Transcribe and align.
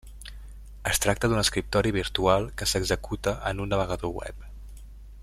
Es 0.91 1.01
tracta 1.03 1.29
d'un 1.33 1.41
escriptori 1.41 1.93
virtual 1.99 2.49
que 2.61 2.69
s'executa 2.73 3.37
en 3.53 3.63
un 3.67 3.73
navegador 3.75 4.17
web. 4.23 4.53